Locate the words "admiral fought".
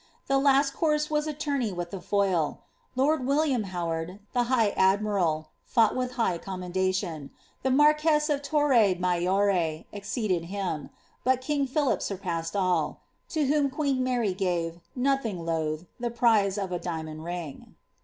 4.71-5.95